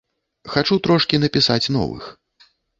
[0.53, 2.11] Хачу трошкі напісаць новых.